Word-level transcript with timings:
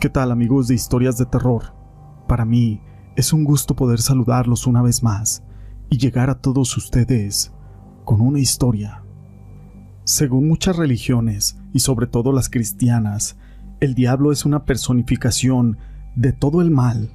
¿Qué 0.00 0.08
tal 0.08 0.30
amigos 0.30 0.68
de 0.68 0.76
historias 0.76 1.18
de 1.18 1.26
terror? 1.26 1.74
Para 2.28 2.44
mí 2.44 2.80
es 3.16 3.32
un 3.32 3.42
gusto 3.42 3.74
poder 3.74 4.00
saludarlos 4.00 4.68
una 4.68 4.80
vez 4.80 5.02
más 5.02 5.42
y 5.90 5.98
llegar 5.98 6.30
a 6.30 6.36
todos 6.38 6.76
ustedes 6.76 7.52
con 8.04 8.20
una 8.20 8.38
historia. 8.38 9.02
Según 10.04 10.46
muchas 10.46 10.76
religiones, 10.76 11.58
y 11.72 11.80
sobre 11.80 12.06
todo 12.06 12.30
las 12.30 12.48
cristianas, 12.48 13.38
el 13.80 13.96
diablo 13.96 14.30
es 14.30 14.44
una 14.44 14.64
personificación 14.64 15.78
de 16.14 16.32
todo 16.32 16.62
el 16.62 16.70
mal, 16.70 17.12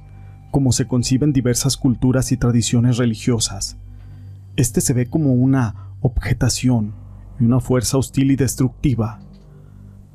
como 0.50 0.70
se 0.70 0.86
concibe 0.86 1.24
en 1.24 1.32
diversas 1.32 1.78
culturas 1.78 2.32
y 2.32 2.36
tradiciones 2.36 2.98
religiosas. 2.98 3.78
Este 4.56 4.82
se 4.82 4.92
ve 4.92 5.06
como 5.06 5.32
una 5.32 5.94
objetación 6.02 6.92
y 7.40 7.44
una 7.44 7.60
fuerza 7.60 7.96
hostil 7.96 8.30
y 8.30 8.36
destructiva. 8.36 9.20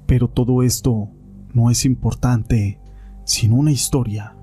Pero 0.06 0.28
todo 0.28 0.62
esto 0.62 1.10
no 1.54 1.70
es 1.70 1.86
importante, 1.86 2.80
sino 3.26 3.56
una 3.56 3.72
historia. 3.72 4.36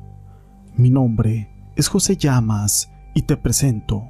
Mi 0.77 0.91
nombre 0.91 1.51
es 1.77 1.88
José 1.88 2.16
Llamas 2.16 2.91
y 3.15 3.23
te 3.23 3.37
presento 3.37 4.05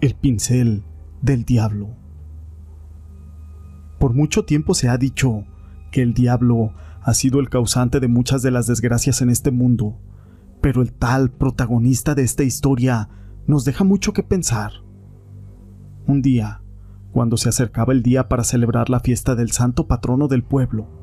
el 0.00 0.14
pincel 0.14 0.84
del 1.20 1.44
diablo. 1.44 1.90
Por 3.98 4.14
mucho 4.14 4.44
tiempo 4.44 4.74
se 4.74 4.88
ha 4.88 4.98
dicho 4.98 5.44
que 5.92 6.02
el 6.02 6.14
diablo 6.14 6.74
ha 7.02 7.14
sido 7.14 7.38
el 7.40 7.48
causante 7.48 8.00
de 8.00 8.08
muchas 8.08 8.42
de 8.42 8.50
las 8.50 8.66
desgracias 8.66 9.22
en 9.22 9.30
este 9.30 9.50
mundo, 9.50 10.00
pero 10.60 10.82
el 10.82 10.92
tal 10.92 11.30
protagonista 11.30 12.14
de 12.14 12.22
esta 12.22 12.42
historia 12.42 13.08
nos 13.46 13.64
deja 13.64 13.84
mucho 13.84 14.12
que 14.12 14.22
pensar. 14.22 14.72
Un 16.06 16.22
día, 16.22 16.62
cuando 17.12 17.36
se 17.36 17.48
acercaba 17.48 17.92
el 17.92 18.02
día 18.02 18.28
para 18.28 18.44
celebrar 18.44 18.90
la 18.90 19.00
fiesta 19.00 19.34
del 19.34 19.52
santo 19.52 19.86
patrono 19.86 20.26
del 20.28 20.42
pueblo, 20.42 21.01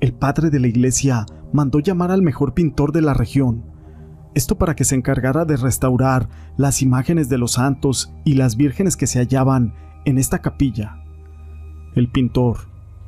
el 0.00 0.12
padre 0.12 0.50
de 0.50 0.60
la 0.60 0.66
iglesia 0.66 1.26
mandó 1.52 1.78
llamar 1.80 2.10
al 2.10 2.22
mejor 2.22 2.54
pintor 2.54 2.92
de 2.92 3.02
la 3.02 3.14
región, 3.14 3.64
esto 4.34 4.58
para 4.58 4.76
que 4.76 4.84
se 4.84 4.94
encargara 4.94 5.46
de 5.46 5.56
restaurar 5.56 6.28
las 6.58 6.82
imágenes 6.82 7.28
de 7.30 7.38
los 7.38 7.52
santos 7.52 8.12
y 8.24 8.34
las 8.34 8.56
vírgenes 8.56 8.96
que 8.96 9.06
se 9.06 9.18
hallaban 9.18 9.74
en 10.04 10.18
esta 10.18 10.40
capilla. 10.40 11.02
El 11.94 12.10
pintor, 12.10 12.58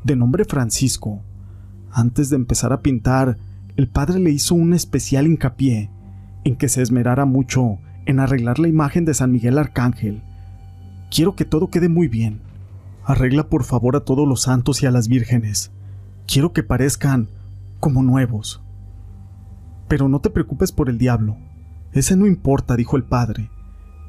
de 0.05 0.17
nombre 0.17 0.47
Francisco, 0.47 1.23
antes 1.93 2.31
de 2.31 2.37
empezar 2.37 2.73
a 2.73 2.81
pintar, 2.81 3.37
el 3.77 3.89
padre 3.89 4.19
le 4.19 4.31
hizo 4.31 4.55
un 4.55 4.73
especial 4.73 5.27
hincapié 5.27 5.91
en 6.45 6.57
que 6.57 6.69
se 6.69 6.81
esmerara 6.81 7.27
mucho 7.27 7.79
en 8.07 8.21
arreglar 8.21 8.59
la 8.59 8.69
imagen 8.69 9.05
de 9.05 9.13
San 9.13 9.31
Miguel 9.31 9.59
Arcángel. 9.59 10.23
Quiero 11.11 11.37
que 11.37 11.45
todo 11.45 11.69
quede 11.69 11.91
muy 11.91 12.09
bien. 12.09 12.41
Arregla 13.05 13.49
por 13.49 13.65
favor 13.65 13.97
a 13.97 14.01
todos 14.01 14.27
los 14.27 14.43
santos 14.43 14.83
y 14.83 14.87
a 14.87 14.91
las 14.91 15.09
vírgenes. 15.09 15.73
Quiero 16.31 16.53
que 16.53 16.63
parezcan 16.63 17.31
como 17.81 18.03
nuevos. 18.03 18.61
Pero 19.89 20.11
no 20.11 20.21
te 20.21 20.29
preocupes 20.29 20.73
por 20.73 20.91
el 20.91 20.99
diablo. 20.99 21.39
Ese 21.93 22.17
no 22.17 22.27
importa, 22.27 22.77
dijo 22.77 22.99
el 22.99 23.05
padre, 23.05 23.51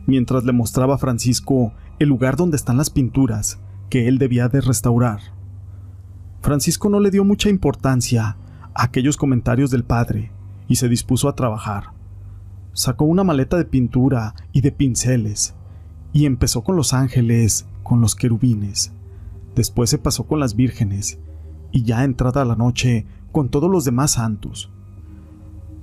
mientras 0.06 0.44
le 0.44 0.52
mostraba 0.52 0.96
a 0.96 0.98
Francisco 0.98 1.72
el 1.98 2.10
lugar 2.10 2.36
donde 2.36 2.58
están 2.58 2.76
las 2.76 2.90
pinturas 2.90 3.62
que 3.90 4.10
él 4.10 4.18
debía 4.18 4.50
de 4.50 4.60
restaurar. 4.60 5.22
Francisco 6.42 6.90
no 6.90 7.00
le 7.00 7.10
dio 7.10 7.24
mucha 7.24 7.48
importancia 7.48 8.36
a 8.74 8.84
aquellos 8.84 9.16
comentarios 9.16 9.72
del 9.72 9.86
padre 9.86 10.34
y 10.68 10.76
se 10.76 10.90
dispuso 10.90 11.30
a 11.30 11.36
trabajar. 11.36 11.94
Sacó 12.74 13.06
una 13.06 13.24
maleta 13.24 13.56
de 13.56 13.64
pintura 13.64 14.36
y 14.52 14.60
de 14.60 14.74
pinceles 14.74 15.56
y 16.12 16.26
empezó 16.26 16.66
con 16.66 16.76
los 16.76 16.94
ángeles, 16.94 17.66
con 17.82 18.02
los 18.02 18.14
querubines. 18.14 18.92
Después 19.56 19.90
se 19.90 19.98
pasó 19.98 20.28
con 20.28 20.42
las 20.42 20.58
vírgenes 20.58 21.18
y 21.72 21.84
ya 21.84 22.04
entrada 22.04 22.46
la 22.46 22.56
noche 22.56 23.06
con 23.32 23.50
todos 23.50 23.70
los 23.70 23.86
demás 23.86 24.12
santos. 24.12 24.72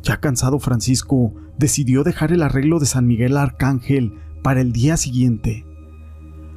Ya 0.03 0.21
cansado 0.21 0.59
Francisco 0.59 1.33
decidió 1.59 2.05
dejar 2.05 2.33
el 2.33 2.43
arreglo 2.43 2.79
de 2.79 2.87
San 2.87 3.07
Miguel 3.07 3.37
Arcángel 3.37 4.15
para 4.43 4.61
el 4.61 4.73
día 4.73 4.97
siguiente. 4.97 5.65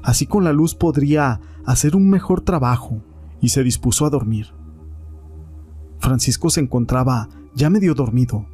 Así 0.04 0.26
con 0.26 0.44
la 0.44 0.54
luz 0.54 0.76
podría 0.76 1.42
hacer 1.66 1.96
un 1.96 2.10
mejor 2.10 2.42
trabajo 2.42 3.02
y 3.42 3.50
se 3.50 3.64
dispuso 3.64 4.06
a 4.06 4.10
dormir. 4.10 4.54
Francisco 6.00 6.50
se 6.50 6.62
encontraba 6.62 7.30
ya 7.56 7.70
medio 7.70 7.94
dormido, 7.94 8.46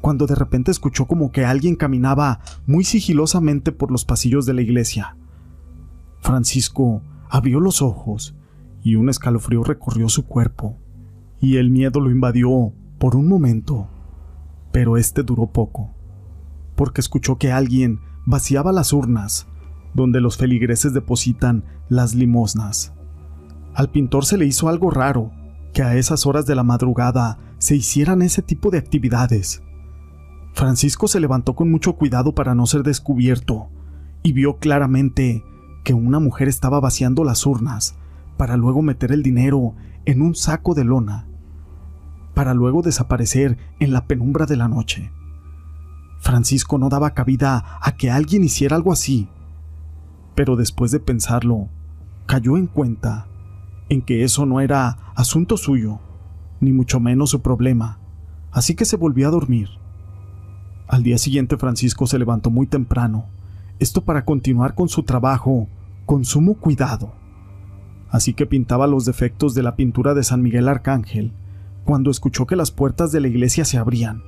cuando 0.00 0.26
de 0.26 0.34
repente 0.34 0.70
escuchó 0.70 1.06
como 1.06 1.32
que 1.32 1.44
alguien 1.44 1.74
caminaba 1.74 2.40
muy 2.66 2.84
sigilosamente 2.84 3.72
por 3.72 3.90
los 3.90 4.04
pasillos 4.04 4.46
de 4.46 4.54
la 4.54 4.62
iglesia. 4.62 5.16
Francisco 6.20 7.02
abrió 7.28 7.60
los 7.60 7.82
ojos 7.82 8.34
y 8.86 8.94
un 8.94 9.08
escalofrío 9.08 9.64
recorrió 9.64 10.08
su 10.08 10.26
cuerpo, 10.26 10.78
y 11.40 11.56
el 11.56 11.70
miedo 11.70 11.98
lo 11.98 12.08
invadió 12.08 12.72
por 13.00 13.16
un 13.16 13.26
momento. 13.26 13.88
Pero 14.70 14.96
este 14.96 15.24
duró 15.24 15.48
poco, 15.48 15.90
porque 16.76 17.00
escuchó 17.00 17.36
que 17.36 17.50
alguien 17.50 17.98
vaciaba 18.26 18.70
las 18.70 18.92
urnas 18.92 19.48
donde 19.92 20.20
los 20.20 20.36
feligreses 20.36 20.94
depositan 20.94 21.64
las 21.88 22.14
limosnas. 22.14 22.92
Al 23.74 23.90
pintor 23.90 24.24
se 24.24 24.38
le 24.38 24.46
hizo 24.46 24.68
algo 24.68 24.92
raro 24.92 25.32
que 25.74 25.82
a 25.82 25.96
esas 25.96 26.24
horas 26.24 26.46
de 26.46 26.54
la 26.54 26.62
madrugada 26.62 27.38
se 27.58 27.74
hicieran 27.74 28.22
ese 28.22 28.40
tipo 28.40 28.70
de 28.70 28.78
actividades. 28.78 29.64
Francisco 30.52 31.08
se 31.08 31.18
levantó 31.18 31.56
con 31.56 31.72
mucho 31.72 31.94
cuidado 31.94 32.36
para 32.36 32.54
no 32.54 32.66
ser 32.66 32.84
descubierto 32.84 33.68
y 34.22 34.32
vio 34.32 34.58
claramente 34.58 35.42
que 35.82 35.92
una 35.92 36.20
mujer 36.20 36.46
estaba 36.46 36.78
vaciando 36.78 37.24
las 37.24 37.46
urnas 37.46 37.96
para 38.36 38.56
luego 38.56 38.82
meter 38.82 39.12
el 39.12 39.22
dinero 39.22 39.74
en 40.04 40.22
un 40.22 40.34
saco 40.34 40.74
de 40.74 40.84
lona, 40.84 41.26
para 42.34 42.54
luego 42.54 42.82
desaparecer 42.82 43.58
en 43.80 43.92
la 43.92 44.06
penumbra 44.06 44.46
de 44.46 44.56
la 44.56 44.68
noche. 44.68 45.10
Francisco 46.20 46.78
no 46.78 46.88
daba 46.88 47.10
cabida 47.10 47.78
a 47.82 47.96
que 47.96 48.10
alguien 48.10 48.44
hiciera 48.44 48.76
algo 48.76 48.92
así, 48.92 49.28
pero 50.34 50.56
después 50.56 50.90
de 50.90 51.00
pensarlo, 51.00 51.68
cayó 52.26 52.56
en 52.56 52.66
cuenta 52.66 53.26
en 53.88 54.02
que 54.02 54.24
eso 54.24 54.46
no 54.46 54.60
era 54.60 55.12
asunto 55.14 55.56
suyo, 55.56 56.00
ni 56.60 56.72
mucho 56.72 57.00
menos 57.00 57.30
su 57.30 57.42
problema, 57.42 58.00
así 58.52 58.74
que 58.74 58.84
se 58.84 58.96
volvió 58.96 59.28
a 59.28 59.30
dormir. 59.30 59.68
Al 60.88 61.02
día 61.02 61.18
siguiente 61.18 61.56
Francisco 61.56 62.06
se 62.06 62.18
levantó 62.18 62.50
muy 62.50 62.66
temprano, 62.66 63.26
esto 63.78 64.04
para 64.04 64.24
continuar 64.24 64.74
con 64.74 64.88
su 64.88 65.02
trabajo 65.02 65.68
con 66.06 66.24
sumo 66.24 66.54
cuidado 66.54 67.25
así 68.16 68.32
que 68.32 68.46
pintaba 68.46 68.86
los 68.86 69.04
defectos 69.04 69.54
de 69.54 69.62
la 69.62 69.76
pintura 69.76 70.14
de 70.14 70.24
San 70.24 70.42
Miguel 70.42 70.68
Arcángel, 70.68 71.34
cuando 71.84 72.10
escuchó 72.10 72.46
que 72.46 72.56
las 72.56 72.70
puertas 72.70 73.12
de 73.12 73.20
la 73.20 73.28
iglesia 73.28 73.66
se 73.66 73.76
abrían. 73.76 74.22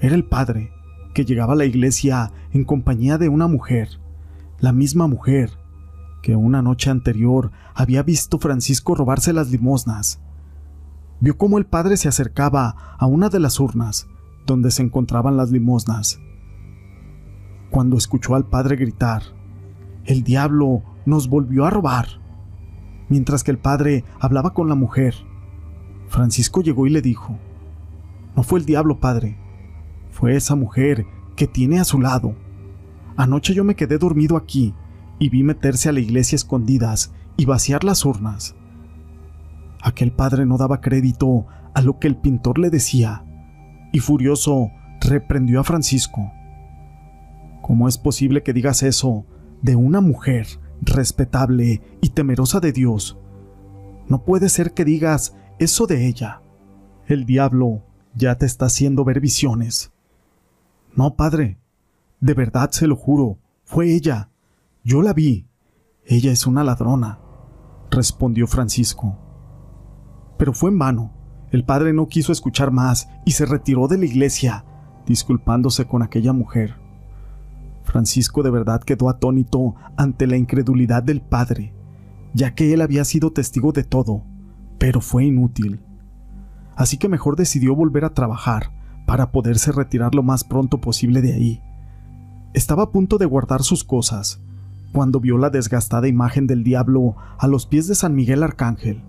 Era 0.00 0.16
el 0.16 0.24
padre, 0.24 0.72
que 1.14 1.24
llegaba 1.24 1.52
a 1.52 1.56
la 1.56 1.64
iglesia 1.64 2.32
en 2.52 2.64
compañía 2.64 3.16
de 3.16 3.28
una 3.28 3.46
mujer, 3.46 4.00
la 4.58 4.72
misma 4.72 5.06
mujer 5.06 5.52
que 6.22 6.34
una 6.34 6.60
noche 6.60 6.90
anterior 6.90 7.52
había 7.72 8.02
visto 8.02 8.40
Francisco 8.40 8.96
robarse 8.96 9.32
las 9.32 9.50
limosnas. 9.52 10.20
Vio 11.20 11.38
cómo 11.38 11.58
el 11.58 11.66
padre 11.66 11.96
se 11.96 12.08
acercaba 12.08 12.96
a 12.98 13.06
una 13.06 13.28
de 13.28 13.38
las 13.38 13.60
urnas 13.60 14.08
donde 14.44 14.72
se 14.72 14.82
encontraban 14.82 15.36
las 15.36 15.52
limosnas. 15.52 16.18
Cuando 17.70 17.96
escuchó 17.96 18.34
al 18.34 18.46
padre 18.46 18.74
gritar, 18.74 19.22
el 20.04 20.24
diablo 20.24 20.82
nos 21.06 21.28
volvió 21.28 21.64
a 21.64 21.70
robar 21.70 22.27
mientras 23.08 23.44
que 23.44 23.50
el 23.50 23.58
padre 23.58 24.04
hablaba 24.20 24.54
con 24.54 24.68
la 24.68 24.74
mujer. 24.74 25.14
Francisco 26.08 26.62
llegó 26.62 26.86
y 26.86 26.90
le 26.90 27.02
dijo, 27.02 27.38
No 28.36 28.42
fue 28.42 28.58
el 28.58 28.66
diablo, 28.66 29.00
padre, 29.00 29.38
fue 30.10 30.36
esa 30.36 30.54
mujer 30.54 31.06
que 31.36 31.46
tiene 31.46 31.78
a 31.78 31.84
su 31.84 32.00
lado. 32.00 32.34
Anoche 33.16 33.54
yo 33.54 33.64
me 33.64 33.76
quedé 33.76 33.98
dormido 33.98 34.36
aquí 34.36 34.74
y 35.18 35.28
vi 35.28 35.42
meterse 35.42 35.88
a 35.88 35.92
la 35.92 36.00
iglesia 36.00 36.36
escondidas 36.36 37.12
y 37.36 37.44
vaciar 37.44 37.84
las 37.84 38.04
urnas. 38.04 38.54
Aquel 39.82 40.12
padre 40.12 40.46
no 40.46 40.56
daba 40.56 40.80
crédito 40.80 41.46
a 41.74 41.82
lo 41.82 41.98
que 41.98 42.08
el 42.08 42.16
pintor 42.16 42.58
le 42.58 42.70
decía, 42.70 43.24
y 43.92 44.00
furioso 44.00 44.70
reprendió 45.00 45.60
a 45.60 45.64
Francisco. 45.64 46.32
¿Cómo 47.62 47.86
es 47.88 47.98
posible 47.98 48.42
que 48.42 48.52
digas 48.52 48.82
eso 48.82 49.24
de 49.62 49.76
una 49.76 50.00
mujer 50.00 50.46
respetable 50.80 51.82
y 52.00 52.10
temerosa 52.10 52.60
de 52.60 52.72
Dios. 52.72 53.18
No 54.08 54.24
puede 54.24 54.48
ser 54.48 54.72
que 54.72 54.84
digas 54.84 55.36
eso 55.58 55.86
de 55.86 56.06
ella. 56.06 56.42
El 57.06 57.24
diablo 57.26 57.82
ya 58.14 58.36
te 58.36 58.46
está 58.46 58.66
haciendo 58.66 59.04
ver 59.04 59.20
visiones. 59.20 59.92
No, 60.94 61.14
padre, 61.14 61.58
de 62.20 62.34
verdad 62.34 62.70
se 62.70 62.86
lo 62.86 62.96
juro, 62.96 63.38
fue 63.64 63.94
ella. 63.94 64.30
Yo 64.82 65.02
la 65.02 65.12
vi. 65.12 65.46
Ella 66.04 66.32
es 66.32 66.46
una 66.46 66.64
ladrona, 66.64 67.20
respondió 67.90 68.46
Francisco. 68.46 69.18
Pero 70.38 70.52
fue 70.52 70.70
en 70.70 70.78
vano. 70.78 71.12
El 71.50 71.64
padre 71.64 71.92
no 71.92 72.08
quiso 72.08 72.32
escuchar 72.32 72.70
más 72.70 73.08
y 73.24 73.32
se 73.32 73.46
retiró 73.46 73.88
de 73.88 73.98
la 73.98 74.06
iglesia, 74.06 74.64
disculpándose 75.06 75.86
con 75.86 76.02
aquella 76.02 76.32
mujer. 76.32 76.76
Francisco 77.88 78.42
de 78.42 78.50
verdad 78.50 78.82
quedó 78.82 79.08
atónito 79.08 79.74
ante 79.96 80.26
la 80.26 80.36
incredulidad 80.36 81.02
del 81.02 81.22
padre, 81.22 81.72
ya 82.34 82.54
que 82.54 82.74
él 82.74 82.82
había 82.82 83.02
sido 83.06 83.32
testigo 83.32 83.72
de 83.72 83.82
todo, 83.82 84.24
pero 84.78 85.00
fue 85.00 85.24
inútil. 85.24 85.80
así 86.76 86.98
que 86.98 87.08
mejor 87.08 87.34
decidió 87.34 87.74
volver 87.74 88.04
a 88.04 88.14
trabajar 88.14 88.70
para 89.06 89.32
poderse 89.32 89.72
retirar 89.72 90.14
lo 90.14 90.22
más 90.22 90.44
pronto 90.44 90.80
posible 90.82 91.22
de 91.22 91.32
ahí. 91.32 91.62
Estaba 92.52 92.84
a 92.84 92.90
punto 92.92 93.16
de 93.16 93.24
guardar 93.24 93.62
sus 93.62 93.84
cosas, 93.84 94.40
cuando 94.92 95.18
vio 95.18 95.38
la 95.38 95.48
desgastada 95.48 96.08
imagen 96.08 96.46
del 96.46 96.62
diablo 96.64 97.16
a 97.38 97.46
los 97.48 97.64
pies 97.66 97.88
de 97.88 97.94
San 97.94 98.14
Miguel 98.14 98.42
Arcángel. 98.42 99.02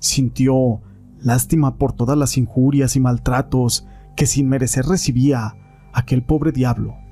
Sintió 0.00 0.82
lástima 1.20 1.76
por 1.76 1.92
todas 1.92 2.18
las 2.18 2.36
injurias 2.36 2.96
y 2.96 3.00
maltratos 3.00 3.86
que 4.16 4.26
sin 4.26 4.48
merecer 4.48 4.84
recibía 4.84 5.54
aquel 5.92 6.24
pobre 6.24 6.50
diablo. 6.50 7.03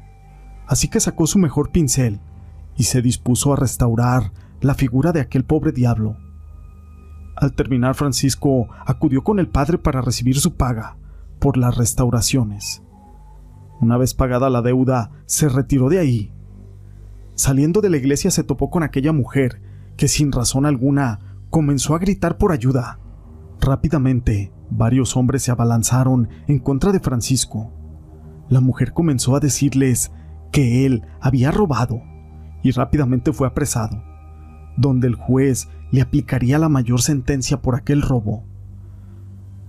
Así 0.72 0.88
que 0.88 1.00
sacó 1.00 1.26
su 1.26 1.38
mejor 1.38 1.70
pincel 1.70 2.18
y 2.78 2.84
se 2.84 3.02
dispuso 3.02 3.52
a 3.52 3.56
restaurar 3.56 4.32
la 4.62 4.72
figura 4.72 5.12
de 5.12 5.20
aquel 5.20 5.44
pobre 5.44 5.70
diablo. 5.70 6.16
Al 7.36 7.52
terminar, 7.52 7.94
Francisco 7.94 8.68
acudió 8.86 9.22
con 9.22 9.38
el 9.38 9.48
padre 9.48 9.76
para 9.76 10.00
recibir 10.00 10.40
su 10.40 10.54
paga 10.56 10.96
por 11.40 11.58
las 11.58 11.76
restauraciones. 11.76 12.82
Una 13.82 13.98
vez 13.98 14.14
pagada 14.14 14.48
la 14.48 14.62
deuda, 14.62 15.10
se 15.26 15.50
retiró 15.50 15.90
de 15.90 15.98
ahí. 15.98 16.32
Saliendo 17.34 17.82
de 17.82 17.90
la 17.90 17.98
iglesia 17.98 18.30
se 18.30 18.42
topó 18.42 18.70
con 18.70 18.82
aquella 18.82 19.12
mujer 19.12 19.60
que 19.98 20.08
sin 20.08 20.32
razón 20.32 20.64
alguna 20.64 21.36
comenzó 21.50 21.94
a 21.94 21.98
gritar 21.98 22.38
por 22.38 22.50
ayuda. 22.50 22.98
Rápidamente, 23.60 24.54
varios 24.70 25.18
hombres 25.18 25.42
se 25.42 25.50
abalanzaron 25.50 26.30
en 26.48 26.60
contra 26.60 26.92
de 26.92 27.00
Francisco. 27.00 27.70
La 28.48 28.60
mujer 28.60 28.94
comenzó 28.94 29.36
a 29.36 29.40
decirles 29.40 30.12
que 30.52 30.86
él 30.86 31.02
había 31.20 31.50
robado 31.50 32.02
y 32.62 32.70
rápidamente 32.70 33.32
fue 33.32 33.48
apresado, 33.48 34.04
donde 34.76 35.08
el 35.08 35.16
juez 35.16 35.68
le 35.90 36.00
aplicaría 36.00 36.58
la 36.58 36.68
mayor 36.68 37.00
sentencia 37.00 37.60
por 37.60 37.74
aquel 37.74 38.02
robo. 38.02 38.44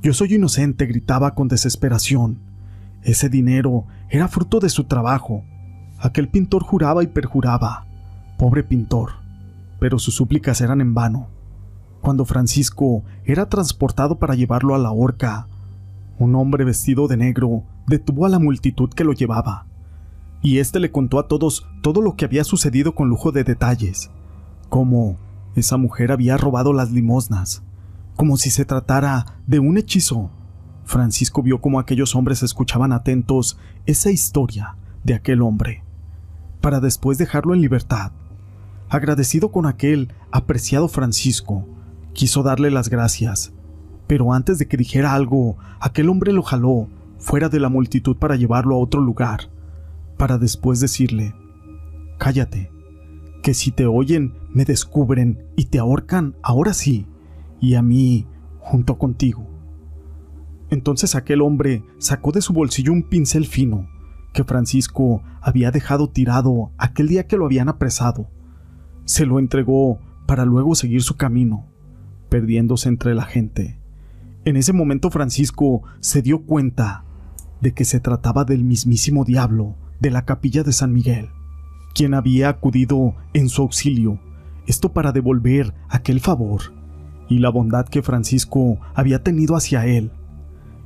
Yo 0.03 0.13
soy 0.13 0.35
inocente, 0.35 0.85
gritaba 0.85 1.33
con 1.33 1.47
desesperación. 1.47 2.39
Ese 3.01 3.30
dinero 3.30 3.85
era 4.09 4.27
fruto 4.27 4.59
de 4.59 4.69
su 4.69 4.83
trabajo. 4.83 5.44
Aquel 6.00 6.30
pintor 6.30 6.63
juraba 6.63 7.03
y 7.03 7.07
perjuraba. 7.07 7.88
Pobre 8.38 8.63
pintor. 8.63 9.12
Pero 9.79 9.97
sus 10.00 10.15
súplicas 10.15 10.59
eran 10.62 10.81
en 10.81 10.94
vano. 10.94 11.29
Cuando 12.01 12.25
Francisco 12.25 13.03
era 13.24 13.47
transportado 13.47 14.19
para 14.19 14.36
llevarlo 14.36 14.75
a 14.75 14.77
la 14.77 14.91
horca, 14.91 15.47
un 16.19 16.36
hombre 16.36 16.65
vestido 16.65 17.07
de 17.07 17.15
negro 17.15 17.63
detuvo 17.88 18.25
a 18.25 18.29
la 18.29 18.39
multitud 18.39 18.89
que 18.89 19.06
lo 19.06 19.13
llevaba 19.13 19.65
y 20.43 20.59
éste 20.59 20.81
le 20.81 20.91
contó 20.91 21.19
a 21.19 21.27
todos 21.27 21.65
todo 21.81 22.01
lo 22.01 22.15
que 22.15 22.25
había 22.25 22.43
sucedido 22.43 22.93
con 22.93 23.07
lujo 23.07 23.31
de 23.31 23.45
detalles, 23.45 24.11
cómo 24.69 25.17
esa 25.55 25.77
mujer 25.77 26.11
había 26.11 26.35
robado 26.35 26.73
las 26.73 26.91
limosnas, 26.91 27.63
como 28.17 28.35
si 28.35 28.51
se 28.51 28.65
tratara 28.65 29.37
de 29.47 29.59
un 29.59 29.77
hechizo. 29.77 30.29
Francisco 30.83 31.41
vio 31.41 31.61
cómo 31.61 31.79
aquellos 31.79 32.13
hombres 32.13 32.43
escuchaban 32.43 32.91
atentos 32.91 33.57
esa 33.85 34.11
historia 34.11 34.75
de 35.05 35.13
aquel 35.13 35.41
hombre, 35.41 35.81
para 36.59 36.81
después 36.81 37.17
dejarlo 37.17 37.53
en 37.53 37.61
libertad. 37.61 38.11
Agradecido 38.89 39.49
con 39.49 39.65
aquel 39.65 40.11
apreciado 40.29 40.89
Francisco, 40.89 41.65
quiso 42.11 42.43
darle 42.43 42.69
las 42.69 42.89
gracias, 42.89 43.53
pero 44.07 44.33
antes 44.33 44.59
de 44.59 44.67
que 44.67 44.75
dijera 44.75 45.13
algo, 45.13 45.55
aquel 45.79 46.09
hombre 46.09 46.33
lo 46.33 46.43
jaló 46.43 46.89
fuera 47.17 47.47
de 47.47 47.61
la 47.61 47.69
multitud 47.69 48.17
para 48.17 48.35
llevarlo 48.35 48.75
a 48.75 48.79
otro 48.79 48.99
lugar, 48.99 49.52
para 50.18 50.38
después 50.38 50.80
decirle, 50.80 51.36
cállate, 52.18 52.71
que 53.42 53.54
si 53.54 53.71
te 53.71 53.86
oyen 53.86 54.33
me 54.54 54.65
descubren 54.65 55.45
y 55.56 55.65
te 55.65 55.80
ahorcan 55.80 56.36
ahora 56.42 56.74
sí, 56.74 57.07
y 57.60 57.75
a 57.75 57.81
mí 57.81 58.27
junto 58.60 58.98
contigo. 58.98 59.48
Entonces 60.69 61.15
aquel 61.15 61.42
hombre 61.42 61.83
sacó 61.98 62.31
de 62.31 62.42
su 62.42 62.54
bolsillo 62.54 62.92
un 62.92 63.04
pincel 63.04 63.45
fino 63.45 63.88
que 64.33 64.44
Francisco 64.44 65.21
había 65.42 65.71
dejado 65.71 66.10
tirado 66.10 66.71
aquel 66.77 67.07
día 67.07 67.27
que 67.27 67.38
lo 67.38 67.45
habían 67.45 67.69
apresado. 67.69 68.27
Se 69.06 69.25
lo 69.25 69.39
entregó 69.39 70.00
para 70.25 70.45
luego 70.45 70.75
seguir 70.75 71.04
su 71.04 71.15
camino, 71.15 71.68
perdiéndose 72.30 72.89
entre 72.89 73.13
la 73.13 73.24
gente. 73.24 73.80
En 74.45 74.57
ese 74.57 74.74
momento 74.74 75.12
Francisco 75.12 75.83
se 76.00 76.21
dio 76.21 76.45
cuenta 76.45 77.06
de 77.62 77.74
que 77.74 77.86
se 77.86 78.00
trataba 78.00 78.44
del 78.44 78.63
mismísimo 78.63 79.24
diablo 79.24 79.75
de 80.03 80.11
la 80.11 80.25
capilla 80.25 80.63
de 80.63 80.73
San 80.73 80.91
Miguel, 80.91 81.29
quien 81.95 82.13
había 82.13 82.50
acudido 82.50 83.15
en 83.33 83.47
su 83.47 83.61
auxilio, 83.61 84.19
esto 84.67 84.91
para 84.91 85.13
devolver 85.13 85.73
aquel 85.88 86.19
favor 86.19 86.73
y 87.29 87.39
la 87.39 87.47
bondad 87.47 87.88
que 87.88 88.03
Francisco 88.03 88.79
había 88.95 89.23
tenido 89.23 89.55
hacia 89.55 89.85
él. 89.85 90.11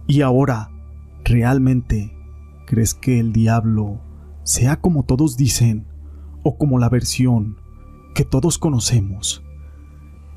Y 0.05 0.21
ahora, 0.21 0.69
¿realmente 1.25 2.15
crees 2.67 2.93
que 2.93 3.19
el 3.19 3.33
diablo 3.33 3.99
sea 4.43 4.81
como 4.81 5.03
todos 5.03 5.35
dicen 5.35 5.87
o 6.43 6.59
como 6.59 6.77
la 6.77 6.87
versión 6.87 7.57
que 8.13 8.23
todos 8.23 8.59
conocemos? 8.59 9.43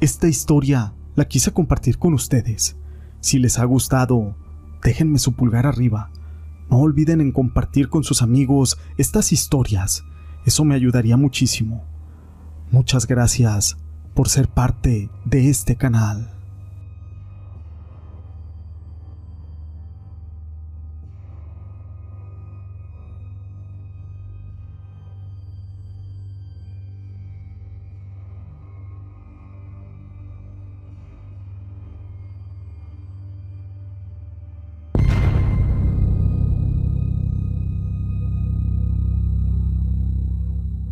Esta 0.00 0.27
historia 0.27 0.94
la 1.17 1.29
quise 1.29 1.53
compartir 1.53 1.99
con 1.99 2.15
ustedes. 2.15 2.79
Si 3.21 3.38
les 3.38 3.59
ha 3.59 3.65
gustado, 3.67 4.37
déjenme 4.82 5.19
su 5.19 5.35
pulgar 5.35 5.67
arriba 5.67 6.11
no 6.70 6.78
olviden 6.78 7.20
en 7.20 7.32
compartir 7.32 7.88
con 7.88 8.05
sus 8.05 8.22
amigos 8.22 8.78
estas 8.96 9.32
historias. 9.32 10.05
Eso 10.46 10.64
me 10.64 10.75
ayudaría 10.75 11.17
muchísimo. 11.17 11.84
Muchas 12.70 13.06
gracias 13.06 13.76
por 14.14 14.28
ser 14.28 14.49
parte 14.49 15.11
de 15.25 15.50
este 15.50 15.76
canal. 15.76 16.40